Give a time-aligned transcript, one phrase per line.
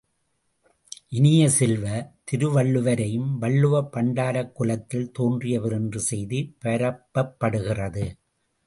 [1.09, 1.85] இனிய செல்வ,
[2.31, 8.05] திருவள்ளுவரையும் வள்ளுவப் பண்டாரக்குலத்தில் தோன்றியவர் என்ற செய்தி பரப்பப்படுகிறது.